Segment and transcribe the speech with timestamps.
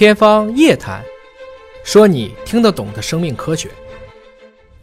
[0.00, 1.02] 天方夜谭，
[1.84, 3.68] 说你听得懂的生命科学。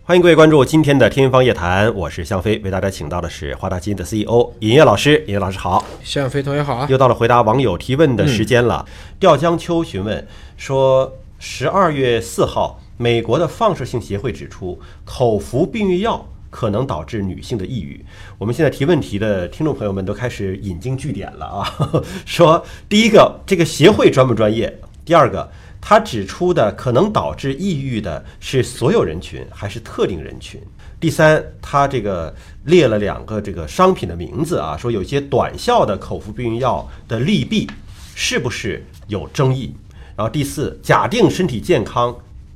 [0.03, 5.23] 欢迎各位关注今天的《天方夜谭》，我是向飞，为大家请到的是华大基因的 CEO 尹烨老师。
[5.25, 6.87] 尹烨老师好，向飞同学好啊！
[6.87, 8.85] 又到了回答网友提问的时间了。
[9.19, 18.05] 吊江秋询问说，十二月四号，美国的放射性协会指出，口服避孕药可能导致女性的抑郁。
[18.37, 21.91] 我们现在提问题的听众朋友们都开始引经据典了啊，
[22.23, 24.79] 说第一个，这个协会专不专业？
[25.07, 25.49] 第二个。
[25.79, 30.59] 他指出的可能导致抑郁的是所有人群还是特定人群？
[30.99, 37.69] 第三，他这个列了两个这个商品的名字啊，说有些短效的口服避孕药的利弊
[38.15, 39.73] 是不是有争议？
[40.17, 42.13] 然后第四，假定身体健康、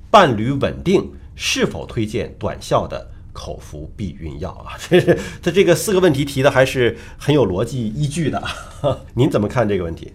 [0.09, 4.76] 伴侣稳定，是否推荐短效的口服避孕药啊？
[4.90, 8.44] 这是他这个四个问题提的还是很有逻辑依据的。
[9.14, 10.12] 您怎么看这个问题？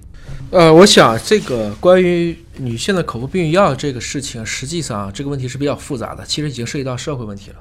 [0.50, 7.56] 呃，我想这个关于女性的口服避孕药这个事情，实际上这个问题是比较复杂的，其实已经涉及到社会问题了。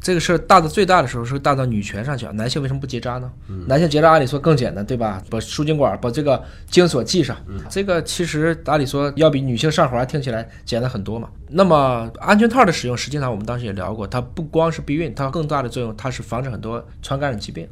[0.00, 3.30] 这个事儿大的最大的时候是大到女权上去，男性为什么不结扎呢？
[3.66, 5.20] 男性结扎按理说更简单，对吧？
[5.28, 7.36] 把输精管把这个精索系上，
[7.68, 11.28] 这个其实按理说要比女性上环听起来简单很多嘛。
[11.48, 17.68] 那么安全套的使用，实际上我们当时也聊过，它不光是避孕，它更大的作用，它是防止很多传感染疾病。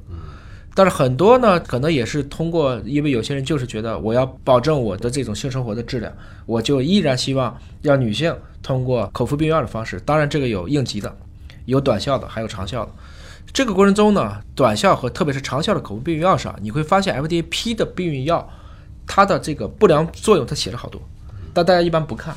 [0.76, 6.12] 但是很多呢，可能也是通过，因为有些人就是觉得我要保证我的这种性生活的质量，
[6.46, 10.00] 我就依然希望让女性通过口服避孕药的方式。
[10.00, 11.16] 当然，这个有应急的，
[11.66, 12.90] 有短效的，还有长效的。
[13.52, 18.50] 这个过程中呢，短效和特别是长效的口服避孕药上，你会发现 FDA 批的避孕药，
[19.06, 21.00] 它的这个不良作用它写了好多，
[21.52, 22.34] 但大家一般不看。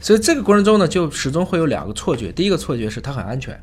[0.00, 2.30] 所以这个过程中呢，就始终会有两个错觉。
[2.30, 3.60] 第一个错觉是它很安全。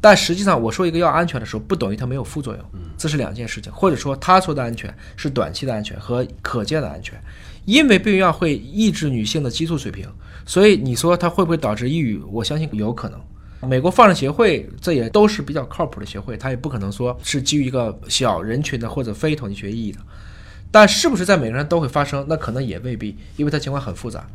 [0.00, 2.64] 但实际上，我说一个药安全的时候，不等于它没有副作用，
[2.96, 3.70] 这是两件事情。
[3.72, 7.20] 或者说，他说的安全是短期的安全和可见的安全。
[7.66, 10.08] 因为避孕药会抑制女性的激素水平，
[10.46, 12.18] 所以你说它会不会导致抑郁？
[12.30, 13.20] 我相信有可能。
[13.68, 19.98] 美国放射协会这也都是比较靠谱的协会，它也不可能说是基于一个小人群的或者非统计学意义的。
[20.70, 22.24] 但是不是在每个人都会发生？
[22.26, 24.26] 那可能也未必，因为它情况很复杂。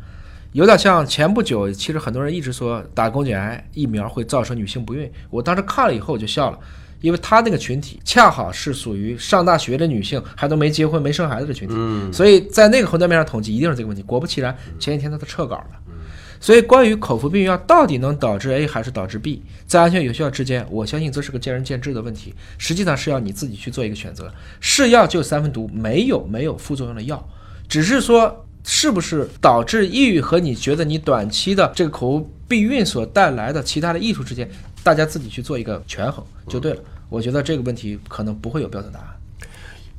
[0.56, 5.12] 有点像前不久，其实很多人一直说打宫颈癌疫苗会造成女性不孕。
[5.30, 6.58] 我当时看了以后我就笑了，
[7.02, 11.76] 因为他那个群体恰好是属于上大学的女性，还都没结婚、没生孩子的群体。
[11.78, 14.02] 嗯，所以在那个横断面上统计一定是这个问题。
[14.04, 15.68] 果不其然，前几天他都撤稿了。
[16.40, 22.34] 所以关于口服避孕药到底能导致 A 还是导致 B，在安全有效之间，我相信这是个见仁见智的问题。
[22.58, 24.34] 实际上是要你自己去做一个选择。
[24.62, 27.28] 是药就三分毒，没有没有副作用的药，
[27.68, 28.45] 只是说。
[28.68, 34.50] 是不是导致抑郁和你觉得你短期的这个口服避孕所带来的其他的益处之间，
[34.84, 36.80] 大家自己去做一个权衡就对了。
[37.08, 39.06] 我觉得这个问题可能不会有标准答案。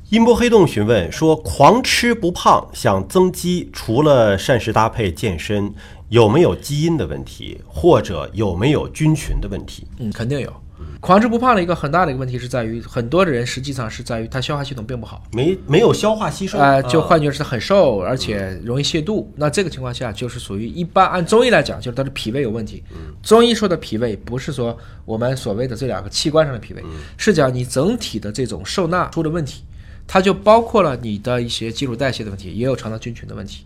[0.09, 5.73] 音波黑洞询问说：狂吃不胖想增肌，除了膳食搭配健身，
[6.09, 9.87] 有没有基因的问题，或者有没有菌群的问题？
[9.99, 10.53] 嗯，肯定有。
[10.99, 19.31] 狂吃不胖的一个很大的一个问题是在于，很多的人实际上是在于他消化系统并不好，没没有消化吸收，呃，就换句话是很瘦，而且容易泻肚。
[19.35, 22.83] 那这个情况下就是属于一般按中医来讲，就是他的脾胃有问题。
[23.21, 26.83] 中医说的脾胃不是说我们所谓的这两个器官上的脾胃，
[27.17, 29.63] 是讲你整体的这种受纳出了问题，
[30.05, 33.65] 它就包括了你的一些基础代谢的问题，也有肠道菌群的问题。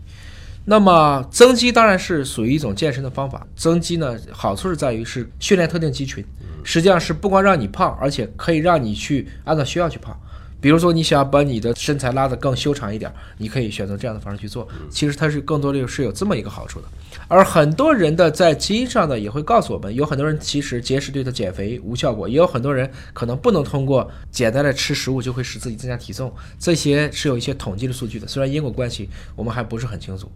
[0.64, 6.24] 那么增肌当然是属于一种健身的方法，增肌呢好处是在于是训练特定肌群。
[6.64, 10.16] 实际上是不光让你胖，而且可以让你去按照需要去胖。
[10.62, 14.66] 比如说，你想要把你的身材拉得更修长一点，你可以选择这样的方式去做。
[14.88, 16.86] 其实它是更多的是有这么一个好处的。
[17.26, 26.32] 而很多人的在基因上呢，也会告诉我们，有很多人其实节食对他减肥无效果，也有很多人可能不能通过简单的吃食物就会使自己增加体重。
[26.60, 30.30] 这些是有一些统计的数据的，虽然因果关系我们还不是很清楚，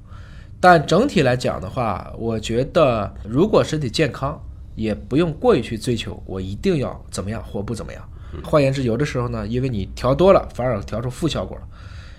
[0.59, 4.43] 但整体来讲的话，我觉得如果身体健康。
[4.75, 8.09] 也不用过于去追求，我一定要怎么样或不怎么样。
[8.43, 11.63] 换言之，有的时候呢，因为你调多了，反而调出负效果了。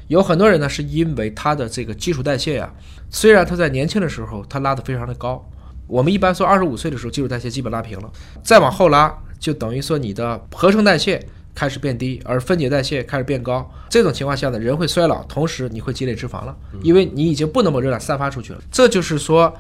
[0.08, 2.74] 有很多人呢，是因为他的这个基础代谢呀，
[3.10, 5.44] 虽然他在年轻的时候他拉得非常的高，
[5.86, 8.10] 我们一般说二十五岁的时候基础代谢基本拉平了，
[8.44, 11.24] 再往后拉就等于说你的合成代谢
[11.54, 13.70] 开始变低，而分解代谢开始变高。
[13.90, 18.60] 这种情况下呢，人会衰老，同时你会积累脂肪了，因为你已经不能把热量散发出去了。
[18.72, 19.54] 这就是说。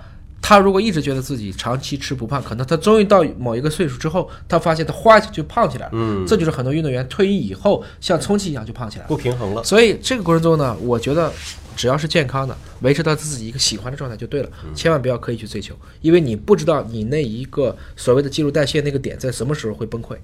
[0.47, 5.91] 他如果一直觉得自己长期吃不胖，可能他终于到某一个岁数之后，他发现他哗就胖起来了。
[5.91, 9.61] 嗯，这就是很多运动员退役以后像充气一样就胖起来了，不平衡了。
[9.61, 11.29] 所以这个过程中呢，我觉得
[11.75, 20.15] 只要是健康的，维持到自己一个喜欢的状态就对了，千万不要刻意去追求，因为你不知道你那一个所谓的基础代谢那个点在什么时候会崩溃。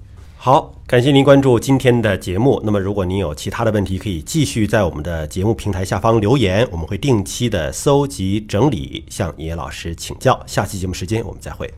[0.44, 2.60] 好，感谢您关注今天的节目。
[2.62, 10.38] 那么，如果您有其他的问题，可以继续在我们的节目平台下方留言，我们会定期的搜集整理，向野老师请教。
[10.46, 11.72] 下期节目时间我们再会。